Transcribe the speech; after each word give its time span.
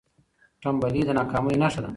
ټنبلي 0.61 1.01
د 1.07 1.09
ناکامۍ 1.17 1.55
نښه 1.61 1.81
ده. 1.83 1.89